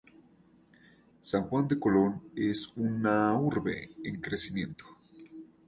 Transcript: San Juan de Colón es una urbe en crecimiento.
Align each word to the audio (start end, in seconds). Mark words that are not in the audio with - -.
San 1.29 1.43
Juan 1.43 1.67
de 1.67 1.77
Colón 1.79 2.23
es 2.35 2.73
una 2.75 3.37
urbe 3.37 3.91
en 4.03 4.19
crecimiento. 4.19 4.85